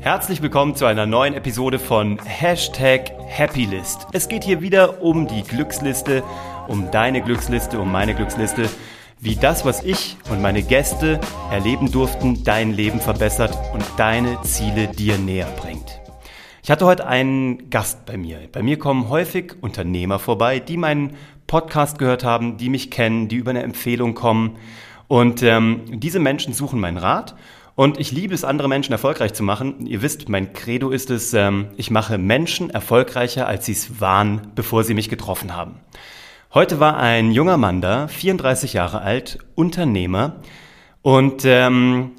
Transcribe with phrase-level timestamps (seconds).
[0.00, 4.06] Herzlich willkommen zu einer neuen Episode von Hashtag Happylist.
[4.12, 6.22] Es geht hier wieder um die Glücksliste,
[6.68, 8.68] um deine Glücksliste, um meine Glücksliste,
[9.18, 11.18] wie das, was ich und meine Gäste
[11.50, 16.00] erleben durften, dein Leben verbessert und deine Ziele dir näher bringt.
[16.62, 18.38] Ich hatte heute einen Gast bei mir.
[18.52, 21.16] Bei mir kommen häufig Unternehmer vorbei, die meinen
[21.46, 24.56] Podcast gehört haben, die mich kennen, die über eine Empfehlung kommen.
[25.08, 27.34] Und ähm, diese Menschen suchen meinen Rat
[27.76, 29.86] und ich liebe es, andere Menschen erfolgreich zu machen.
[29.86, 34.50] Ihr wisst, mein Credo ist es, ähm, ich mache Menschen erfolgreicher, als sie es waren,
[34.54, 35.78] bevor sie mich getroffen haben.
[36.54, 40.36] Heute war ein junger Mann da, 34 Jahre alt, Unternehmer.
[41.02, 42.12] Und ähm,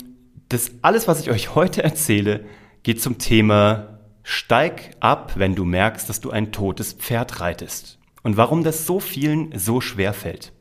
[0.47, 2.45] das alles, was ich euch heute erzähle,
[2.83, 7.97] geht zum Thema Steig ab, wenn du merkst, dass du ein totes Pferd reitest.
[8.21, 10.53] Und warum das so vielen so schwer fällt.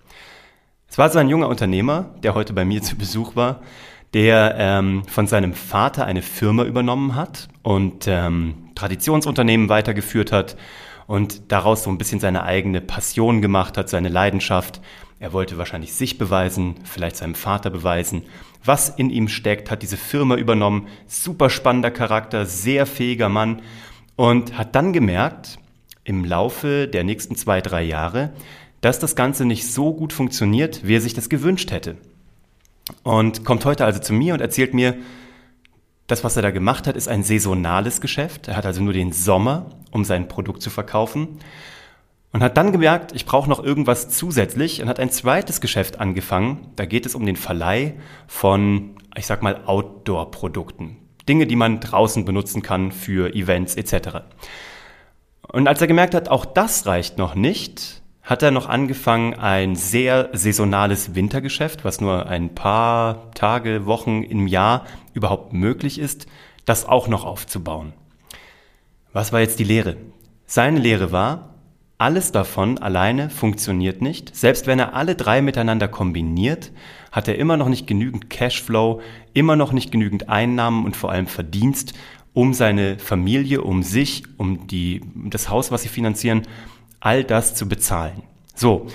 [0.89, 3.61] Es war so ein junger Unternehmer, der heute bei mir zu Besuch war
[4.17, 10.57] der ähm, von seinem Vater eine Firma übernommen hat und ähm, Traditionsunternehmen weitergeführt hat
[11.07, 14.81] und daraus so ein bisschen seine eigene Passion gemacht hat, seine Leidenschaft.
[15.21, 18.23] Er wollte wahrscheinlich sich beweisen, vielleicht seinem Vater beweisen,
[18.65, 23.61] was in ihm steckt, hat diese Firma übernommen, super spannender Charakter, sehr fähiger Mann
[24.17, 25.59] und hat dann gemerkt,
[26.05, 28.33] im Laufe der nächsten zwei, drei Jahre,
[28.81, 31.99] dass das Ganze nicht so gut funktioniert, wie er sich das gewünscht hätte.
[33.03, 34.97] Und kommt heute also zu mir und erzählt mir,
[36.07, 38.49] das, was er da gemacht hat, ist ein saisonales Geschäft.
[38.49, 41.41] Er hat also nur den Sommer, um sein Produkt zu verkaufen.
[42.33, 46.69] Und hat dann gemerkt, ich brauche noch irgendwas zusätzlich und hat ein zweites Geschäft angefangen.
[46.77, 47.95] Da geht es um den Verleih
[48.27, 50.99] von, ich sag mal, Outdoor-Produkten.
[51.29, 54.19] Dinge, die man draußen benutzen kann für Events etc.
[55.49, 59.77] Und als er gemerkt hat, auch das reicht noch nicht, hat er noch angefangen, ein
[59.77, 66.27] sehr saisonales Wintergeschäft, was nur ein paar Tage, Wochen im Jahr überhaupt möglich ist,
[66.65, 67.93] das auch noch aufzubauen.
[69.13, 69.97] Was war jetzt die Lehre?
[70.45, 71.55] Seine Lehre war,
[71.99, 74.35] alles davon alleine funktioniert nicht.
[74.35, 76.73] Selbst wenn er alle drei miteinander kombiniert,
[77.13, 79.01] hat er immer noch nicht genügend Cashflow,
[79.35, 81.95] immer noch nicht genügend Einnahmen und vor allem Verdienst,
[82.35, 86.43] um seine Familie, um sich, um die, das Haus, was sie finanzieren,
[87.01, 88.23] all das zu bezahlen.
[88.55, 88.87] So,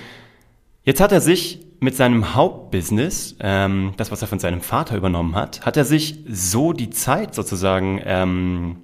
[0.83, 5.35] jetzt hat er sich mit seinem Hauptbusiness, ähm, das was er von seinem Vater übernommen
[5.35, 8.77] hat, hat er sich so die Zeit sozusagen ähm,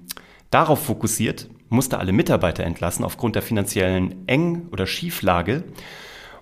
[0.50, 5.62] darauf fokussiert, musste alle Mitarbeiter entlassen aufgrund der finanziellen Eng- oder Schieflage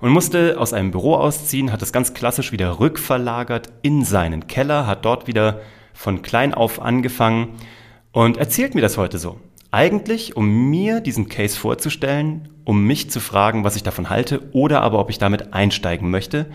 [0.01, 4.87] und musste aus einem Büro ausziehen, hat es ganz klassisch wieder rückverlagert in seinen Keller,
[4.87, 5.61] hat dort wieder
[5.93, 7.55] von klein auf angefangen
[8.13, 9.39] und erzählt mir das heute so.
[9.71, 14.83] Eigentlich, um mir diesen Case vorzustellen, um mich zu fragen, was ich davon halte oder
[14.83, 16.47] aber ob ich damit einsteigen möchte.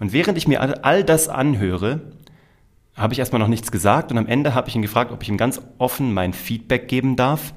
[0.00, 2.12] Und während ich mir all das anhöre,
[2.96, 5.28] habe ich erstmal noch nichts gesagt und am Ende habe ich ihn gefragt, ob ich
[5.28, 7.54] ihm ganz offen mein Feedback geben darf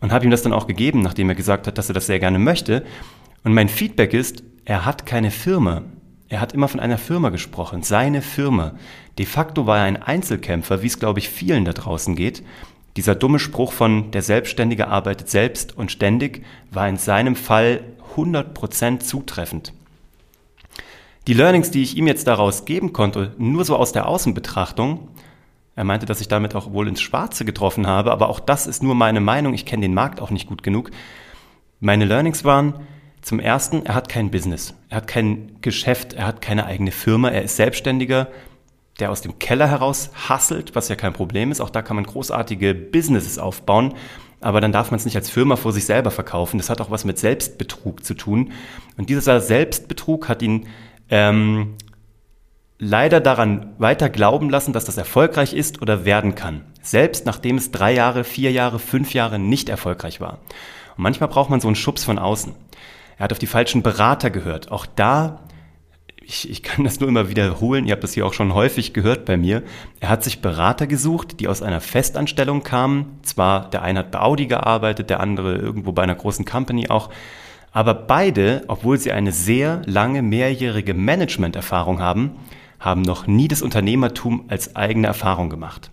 [0.00, 2.18] und habe ihm das dann auch gegeben, nachdem er gesagt hat, dass er das sehr
[2.18, 2.84] gerne möchte.
[3.44, 5.82] Und mein Feedback ist, er hat keine Firma.
[6.28, 8.74] Er hat immer von einer Firma gesprochen, seine Firma.
[9.18, 12.42] De facto war er ein Einzelkämpfer, wie es, glaube ich, vielen da draußen geht.
[12.96, 17.80] Dieser dumme Spruch von der Selbstständige arbeitet selbst und ständig war in seinem Fall
[18.16, 19.72] 100% zutreffend.
[21.26, 25.08] Die Learnings, die ich ihm jetzt daraus geben konnte, nur so aus der Außenbetrachtung,
[25.74, 28.82] er meinte, dass ich damit auch wohl ins Schwarze getroffen habe, aber auch das ist
[28.82, 30.90] nur meine Meinung, ich kenne den Markt auch nicht gut genug.
[31.80, 32.74] Meine Learnings waren,
[33.22, 37.30] zum Ersten, er hat kein Business, er hat kein Geschäft, er hat keine eigene Firma,
[37.30, 38.28] er ist Selbstständiger,
[39.00, 41.60] der aus dem Keller heraus hasselt, was ja kein Problem ist.
[41.60, 43.94] Auch da kann man großartige Businesses aufbauen.
[44.40, 46.58] Aber dann darf man es nicht als Firma vor sich selber verkaufen.
[46.58, 48.52] Das hat auch was mit Selbstbetrug zu tun.
[48.96, 50.66] Und dieser Selbstbetrug hat ihn
[51.08, 51.74] ähm,
[52.78, 56.64] leider daran weiter glauben lassen, dass das erfolgreich ist oder werden kann.
[56.82, 60.40] Selbst nachdem es drei Jahre, vier Jahre, fünf Jahre nicht erfolgreich war.
[60.96, 62.54] Und manchmal braucht man so einen Schubs von außen.
[63.16, 64.70] Er hat auf die falschen Berater gehört.
[64.70, 65.43] Auch da
[66.26, 69.24] ich, ich kann das nur immer wiederholen, ihr habt das hier auch schon häufig gehört
[69.24, 69.62] bei mir.
[70.00, 73.18] Er hat sich Berater gesucht, die aus einer Festanstellung kamen.
[73.22, 77.10] Zwar der eine hat bei Audi gearbeitet, der andere irgendwo bei einer großen Company auch.
[77.72, 82.36] Aber beide, obwohl sie eine sehr lange, mehrjährige Management-Erfahrung haben,
[82.78, 85.90] haben noch nie das Unternehmertum als eigene Erfahrung gemacht.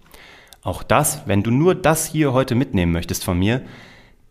[0.63, 3.63] Auch das, wenn du nur das hier heute mitnehmen möchtest von mir,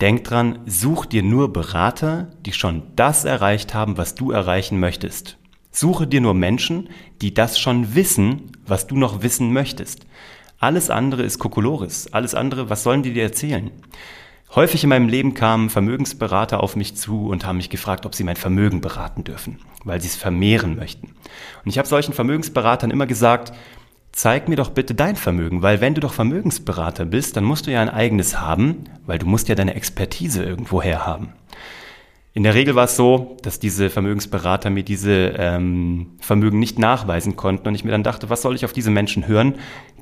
[0.00, 5.39] denk dran, such dir nur Berater, die schon das erreicht haben, was du erreichen möchtest.
[5.72, 6.88] Suche dir nur Menschen,
[7.22, 10.06] die das schon wissen, was du noch wissen möchtest.
[10.58, 12.12] Alles andere ist Kokolores.
[12.12, 13.70] Alles andere, was sollen die dir erzählen?
[14.54, 18.24] Häufig in meinem Leben kamen Vermögensberater auf mich zu und haben mich gefragt, ob sie
[18.24, 21.14] mein Vermögen beraten dürfen, weil sie es vermehren möchten.
[21.64, 23.52] Und ich habe solchen Vermögensberatern immer gesagt,
[24.10, 27.70] zeig mir doch bitte dein Vermögen, weil wenn du doch Vermögensberater bist, dann musst du
[27.70, 31.32] ja ein eigenes haben, weil du musst ja deine Expertise irgendwo her haben.
[32.32, 37.34] In der Regel war es so, dass diese Vermögensberater mir diese ähm, Vermögen nicht nachweisen
[37.34, 39.56] konnten und ich mir dann dachte, was soll ich auf diese Menschen hören?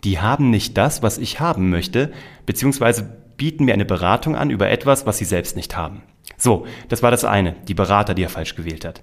[0.05, 2.13] Die haben nicht das, was ich haben möchte,
[2.45, 3.09] beziehungsweise
[3.39, 6.03] bieten mir eine Beratung an über etwas, was sie selbst nicht haben.
[6.37, 9.01] So, das war das eine, die Berater, die er falsch gewählt hat.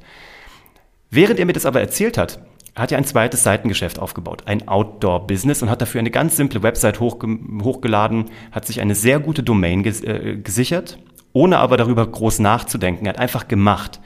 [1.10, 2.46] Während er mir das aber erzählt hat,
[2.76, 7.00] hat er ein zweites Seitengeschäft aufgebaut, ein Outdoor-Business und hat dafür eine ganz simple Website
[7.00, 11.00] hochge hochgeladen, hat sich eine sehr gute Domain ges äh, gesichert
[11.36, 13.06] ohne aber darüber groß nachzudenken.
[13.06, 14.00] Er hat einfach gemacht.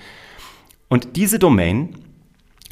[0.89, 1.95] Und diese Domain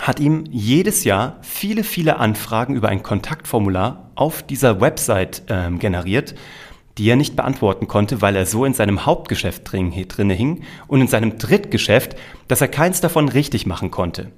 [0.01, 6.33] hat ihm jedes Jahr viele, viele Anfragen über ein Kontaktformular auf dieser Website äh, generiert,
[6.97, 11.01] die er nicht beantworten konnte, weil er so in seinem Hauptgeschäft drin, drinne hing und
[11.01, 12.15] in seinem Drittgeschäft,
[12.47, 14.31] dass er keins davon richtig machen konnte.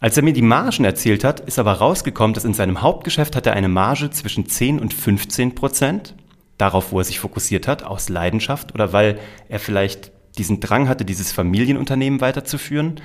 [0.00, 3.46] Als er mir die Margen erzählt hat, ist aber rausgekommen, dass in seinem Hauptgeschäft hat
[3.46, 6.14] er eine Marge zwischen 10 und 15 Prozent
[6.58, 9.18] darauf, wo er sich fokussiert hat, aus Leidenschaft oder weil
[9.48, 13.00] er vielleicht diesen Drang hatte, dieses Familienunternehmen weiterzuführen.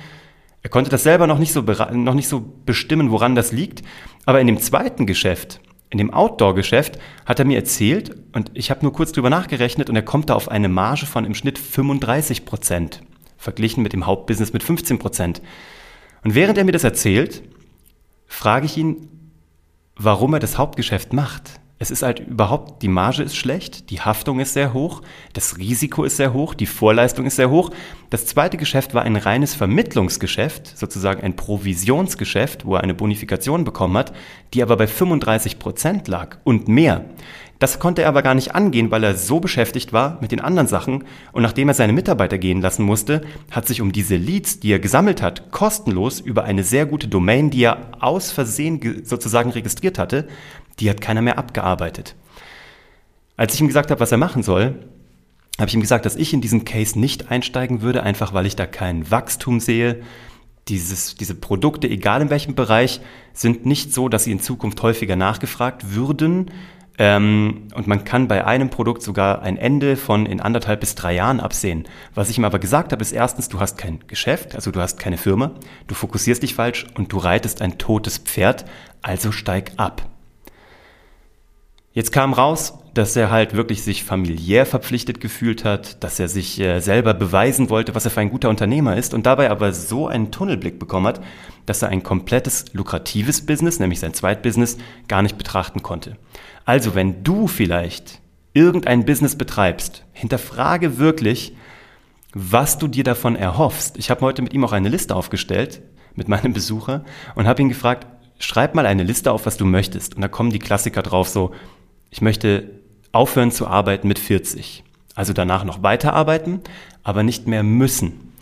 [0.62, 3.82] Er konnte das selber noch nicht so, noch nicht so bestimmen, woran das liegt.
[4.26, 5.60] Aber in dem zweiten Geschäft,
[5.90, 9.96] in dem Outdoor-Geschäft, hat er mir erzählt, und ich habe nur kurz drüber nachgerechnet, und
[9.96, 13.02] er kommt da auf eine Marge von im Schnitt 35 Prozent,
[13.36, 15.42] verglichen mit dem Hauptbusiness mit 15 Prozent.
[16.24, 17.42] Und während er mir das erzählt,
[18.26, 19.08] frage ich ihn,
[19.96, 21.60] warum er das Hauptgeschäft macht.
[21.80, 25.00] Es ist halt überhaupt, die Marge ist schlecht, die Haftung ist sehr hoch,
[25.32, 27.70] das Risiko ist sehr hoch, die Vorleistung ist sehr hoch.
[28.10, 33.96] Das zweite Geschäft war ein reines Vermittlungsgeschäft, sozusagen ein Provisionsgeschäft, wo er eine Bonifikation bekommen
[33.96, 34.12] hat,
[34.54, 37.04] die aber bei 35 Prozent lag und mehr.
[37.60, 40.68] Das konnte er aber gar nicht angehen, weil er so beschäftigt war mit den anderen
[40.68, 44.72] Sachen und nachdem er seine Mitarbeiter gehen lassen musste, hat sich um diese Leads, die
[44.72, 49.98] er gesammelt hat, kostenlos über eine sehr gute Domain, die er aus Versehen sozusagen registriert
[49.98, 50.28] hatte,
[50.80, 52.14] die hat keiner mehr abgearbeitet.
[53.36, 54.74] Als ich ihm gesagt habe, was er machen soll,
[55.58, 58.56] habe ich ihm gesagt, dass ich in diesen Case nicht einsteigen würde, einfach weil ich
[58.56, 60.02] da kein Wachstum sehe.
[60.68, 63.00] Dieses, diese Produkte, egal in welchem Bereich,
[63.32, 66.50] sind nicht so, dass sie in Zukunft häufiger nachgefragt würden.
[66.98, 71.14] Ähm, und man kann bei einem Produkt sogar ein Ende von in anderthalb bis drei
[71.14, 71.84] Jahren absehen.
[72.14, 74.98] Was ich ihm aber gesagt habe, ist erstens, du hast kein Geschäft, also du hast
[74.98, 75.52] keine Firma,
[75.86, 78.64] du fokussierst dich falsch und du reitest ein totes Pferd,
[79.00, 80.08] also steig ab.
[81.98, 86.60] Jetzt kam raus, dass er halt wirklich sich familiär verpflichtet gefühlt hat, dass er sich
[86.60, 90.06] äh, selber beweisen wollte, was er für ein guter Unternehmer ist und dabei aber so
[90.06, 91.20] einen Tunnelblick bekommen hat,
[91.66, 94.78] dass er ein komplettes lukratives Business, nämlich sein Zweitbusiness,
[95.08, 96.16] gar nicht betrachten konnte.
[96.64, 98.20] Also wenn du vielleicht
[98.52, 101.56] irgendein Business betreibst, hinterfrage wirklich,
[102.32, 103.98] was du dir davon erhoffst.
[103.98, 105.82] Ich habe heute mit ihm auch eine Liste aufgestellt
[106.14, 107.04] mit meinem Besucher
[107.34, 108.06] und habe ihn gefragt,
[108.38, 110.14] schreib mal eine Liste auf, was du möchtest.
[110.14, 111.52] Und da kommen die Klassiker drauf, so
[112.10, 112.70] ich möchte
[113.12, 114.84] aufhören zu arbeiten mit 40.
[115.14, 116.60] Also danach noch weiterarbeiten,
[117.02, 118.32] aber nicht mehr müssen.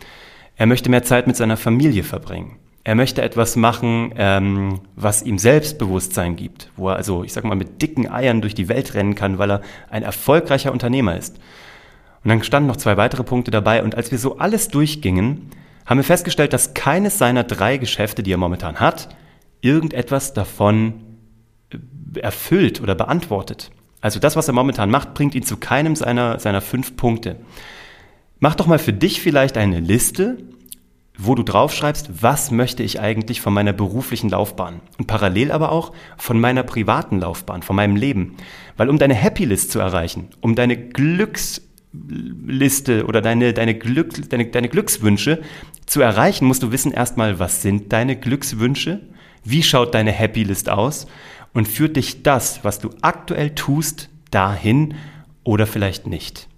[0.56, 2.56] Er möchte mehr Zeit mit seiner Familie verbringen.
[2.84, 7.56] Er möchte etwas machen, ähm, was ihm Selbstbewusstsein gibt, wo er also, ich sag mal,
[7.56, 11.36] mit dicken Eiern durch die Welt rennen kann, weil er ein erfolgreicher Unternehmer ist.
[12.22, 15.50] Und dann standen noch zwei weitere Punkte dabei und als wir so alles durchgingen,
[15.84, 19.08] haben wir festgestellt, dass keines seiner drei Geschäfte, die er momentan hat,
[19.60, 20.94] irgendetwas davon
[22.14, 23.70] erfüllt oder beantwortet.
[24.00, 27.36] Also das, was er momentan macht, bringt ihn zu keinem seiner, seiner fünf Punkte.
[28.38, 30.38] Mach doch mal für dich vielleicht eine Liste,
[31.18, 35.92] wo du draufschreibst, was möchte ich eigentlich von meiner beruflichen Laufbahn und parallel aber auch
[36.18, 38.36] von meiner privaten Laufbahn, von meinem Leben.
[38.76, 41.62] Weil um deine Happy List zu erreichen, um deine Glücksliste
[43.06, 45.40] oder deine, deine, Glück, deine, deine Glückswünsche
[45.86, 49.00] zu erreichen, musst du wissen erstmal, was sind deine Glückswünsche,
[49.42, 51.06] wie schaut deine Happy List aus
[51.56, 54.94] und führt dich das, was du aktuell tust, dahin
[55.42, 56.48] oder vielleicht nicht.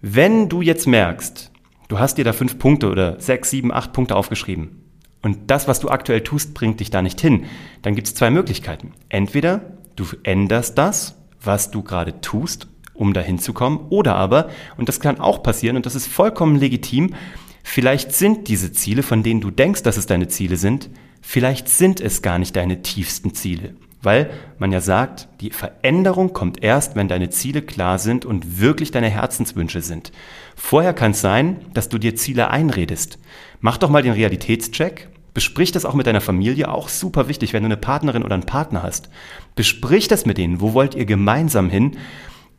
[0.00, 1.52] Wenn du jetzt merkst,
[1.88, 4.84] du hast dir da fünf Punkte oder sechs, sieben, acht Punkte aufgeschrieben
[5.20, 7.44] und das, was du aktuell tust, bringt dich da nicht hin,
[7.82, 8.94] dann gibt es zwei Möglichkeiten.
[9.10, 9.60] Entweder
[9.96, 14.48] du änderst das, was du gerade tust, um dahin zu kommen, oder aber,
[14.78, 17.14] und das kann auch passieren und das ist vollkommen legitim,
[17.62, 20.88] vielleicht sind diese Ziele, von denen du denkst, dass es deine Ziele sind,
[21.20, 26.62] Vielleicht sind es gar nicht deine tiefsten Ziele, weil man ja sagt, die Veränderung kommt
[26.62, 30.12] erst, wenn deine Ziele klar sind und wirklich deine Herzenswünsche sind.
[30.56, 33.18] Vorher kann es sein, dass du dir Ziele einredest.
[33.60, 35.08] Mach doch mal den Realitätscheck.
[35.34, 38.46] Besprich das auch mit deiner Familie, auch super wichtig, wenn du eine Partnerin oder einen
[38.46, 39.08] Partner hast.
[39.54, 40.60] Besprich das mit denen.
[40.60, 41.96] Wo wollt ihr gemeinsam hin?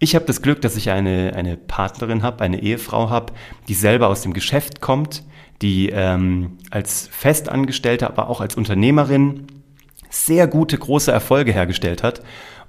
[0.01, 3.33] Ich habe das Glück, dass ich eine, eine Partnerin habe, eine Ehefrau habe,
[3.67, 5.23] die selber aus dem Geschäft kommt,
[5.61, 9.47] die ähm, als Festangestellte, aber auch als Unternehmerin
[10.09, 12.21] sehr gute, große Erfolge hergestellt hat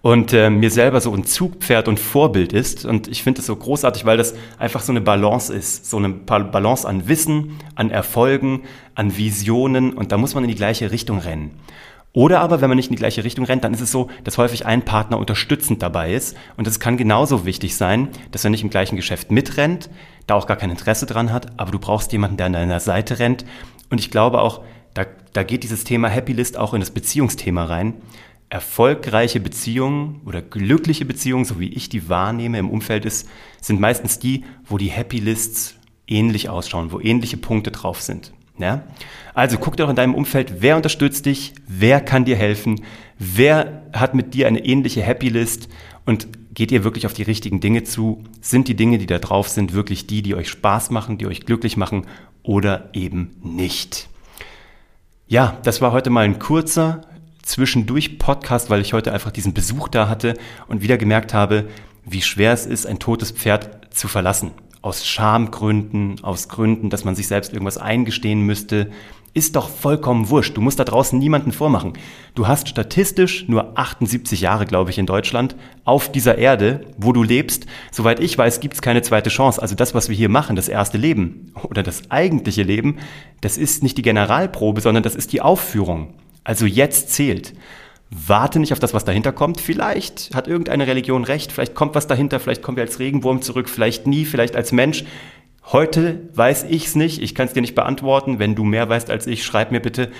[0.02, 2.84] und äh, mir selber so ein Zugpferd und Vorbild ist.
[2.86, 5.90] Und ich finde es so großartig, weil das einfach so eine Balance ist.
[5.90, 8.62] So eine Balance an Wissen, an Erfolgen,
[8.94, 9.92] an Visionen.
[9.92, 11.50] Und da muss man in die gleiche Richtung rennen.
[12.12, 14.36] Oder aber, wenn man nicht in die gleiche Richtung rennt, dann ist es so, dass
[14.36, 16.36] häufig ein Partner unterstützend dabei ist.
[16.56, 19.90] Und es kann genauso wichtig sein, dass er nicht im gleichen Geschäft mitrennt,
[20.26, 23.18] da auch gar kein Interesse dran hat, aber du brauchst jemanden, der an deiner Seite
[23.18, 23.44] rennt.
[23.90, 24.62] Und ich glaube auch,
[24.94, 27.94] da, da geht dieses Thema Happy List auch in das Beziehungsthema rein.
[28.48, 33.28] Erfolgreiche Beziehungen oder glückliche Beziehungen, so wie ich die wahrnehme im Umfeld ist,
[33.60, 35.76] sind meistens die, wo die Happy Lists
[36.08, 38.32] ähnlich ausschauen, wo ähnliche Punkte drauf sind.
[38.58, 38.82] Ja?
[39.34, 42.82] Also guck doch in deinem Umfeld, wer unterstützt dich, wer kann dir helfen,
[43.18, 45.68] wer hat mit dir eine ähnliche Happy List
[46.04, 46.28] und
[46.60, 48.22] geht ihr wirklich auf die richtigen Dinge zu?
[48.42, 51.46] Sind die Dinge, die da drauf sind, wirklich die, die euch Spaß machen, die euch
[51.46, 52.06] glücklich machen
[52.42, 54.10] oder eben nicht?
[55.26, 57.00] Ja, das war heute mal ein kurzer
[57.42, 60.34] zwischendurch Podcast, weil ich heute einfach diesen Besuch da hatte
[60.68, 61.66] und wieder gemerkt habe,
[62.04, 64.50] wie schwer es ist, ein totes Pferd zu verlassen
[64.82, 68.90] aus Schamgründen, aus Gründen, dass man sich selbst irgendwas eingestehen müsste,
[69.32, 70.56] ist doch vollkommen wurscht.
[70.56, 71.92] Du musst da draußen niemanden vormachen.
[72.34, 77.22] Du hast statistisch nur 78 Jahre, glaube ich, in Deutschland auf dieser Erde, wo du
[77.22, 77.66] lebst.
[77.92, 79.62] Soweit ich weiß, gibt es keine zweite Chance.
[79.62, 82.98] Also das, was wir hier machen, das erste Leben oder das eigentliche Leben,
[83.40, 86.14] das ist nicht die Generalprobe, sondern das ist die Aufführung.
[86.42, 87.54] Also jetzt zählt.
[88.10, 89.60] Warte nicht auf das, was dahinter kommt.
[89.60, 93.68] Vielleicht hat irgendeine Religion recht, vielleicht kommt was dahinter, vielleicht kommen wir als Regenwurm zurück,
[93.68, 95.04] vielleicht nie, vielleicht als Mensch.
[95.64, 98.38] Heute weiß ich es nicht, ich kann es dir nicht beantworten.
[98.38, 100.10] Wenn du mehr weißt als ich, schreib mir bitte.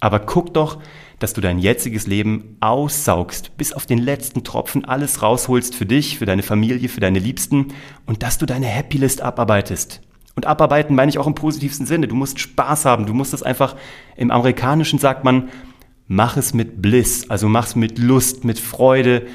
[0.00, 0.78] Aber guck doch,
[1.18, 6.18] dass du dein jetziges Leben aussaugst, bis auf den letzten Tropfen alles rausholst für dich,
[6.18, 7.68] für deine Familie, für deine Liebsten
[8.04, 10.02] und dass du deine Happy List abarbeitest.
[10.34, 12.08] Und abarbeiten meine ich auch im positivsten Sinne.
[12.08, 13.06] Du musst Spaß haben.
[13.06, 13.74] Du musst es einfach,
[14.16, 15.48] im Amerikanischen sagt man,
[16.08, 19.26] mach es mit Bliss, also mach es mit Lust, mit Freude,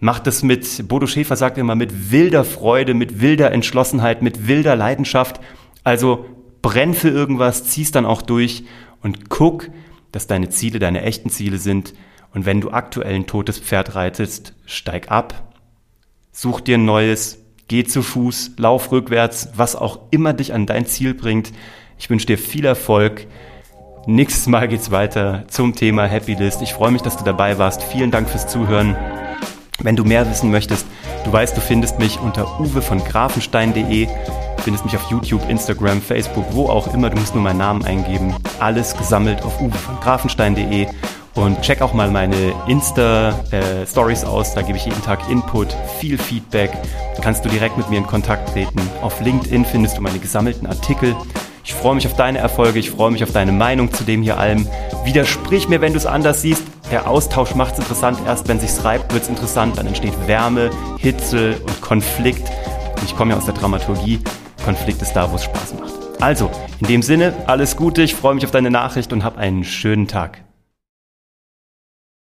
[0.00, 4.76] mach das mit, Bodo Schäfer sagt immer, mit wilder Freude, mit wilder Entschlossenheit, mit wilder
[4.76, 5.40] Leidenschaft.
[5.82, 6.26] Also
[6.62, 8.64] brenn für irgendwas, zieh's dann auch durch
[9.02, 9.70] und guck,
[10.12, 11.94] dass deine Ziele deine echten Ziele sind.
[12.32, 15.54] Und wenn du aktuell ein totes Pferd reitest, steig ab,
[16.32, 20.86] such dir ein neues, geh zu Fuß, lauf rückwärts, was auch immer dich an dein
[20.86, 21.52] Ziel bringt.
[21.98, 23.26] Ich wünsche dir viel Erfolg.
[24.06, 26.60] Nächstes Mal geht's weiter zum Thema Happy List.
[26.62, 27.82] Ich freue mich, dass du dabei warst.
[27.82, 28.96] Vielen Dank fürs Zuhören.
[29.80, 30.86] Wenn du mehr wissen möchtest,
[31.24, 34.08] du weißt, du findest mich unter uwe von grafenstein.de,
[34.62, 37.10] findest mich auf YouTube, Instagram, Facebook, wo auch immer.
[37.10, 38.34] Du musst nur meinen Namen eingeben.
[38.60, 40.86] Alles gesammelt auf uwe von grafenstein.de.
[41.34, 44.54] Und check auch mal meine Insta-Stories äh, aus.
[44.54, 46.70] Da gebe ich jeden Tag Input, viel Feedback.
[47.20, 48.80] Kannst du direkt mit mir in Kontakt treten.
[49.02, 51.16] Auf LinkedIn findest du meine gesammelten Artikel.
[51.64, 54.38] Ich freue mich auf deine Erfolge, ich freue mich auf deine Meinung zu dem hier
[54.38, 54.68] allem.
[55.04, 56.62] Widersprich mir, wenn du es anders siehst.
[56.94, 58.20] Der Austausch macht es interessant.
[58.24, 59.76] Erst wenn sich's reibt, wird es interessant.
[59.76, 62.48] Dann entsteht Wärme, Hitze und Konflikt.
[62.94, 64.20] Und ich komme ja aus der Dramaturgie.
[64.64, 65.92] Konflikt ist da, wo es Spaß macht.
[66.22, 68.02] Also, in dem Sinne, alles Gute.
[68.02, 70.43] Ich freue mich auf deine Nachricht und hab einen schönen Tag.